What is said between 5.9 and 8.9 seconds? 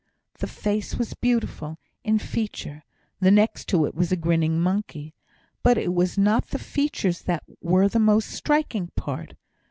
was not the features that were the most striking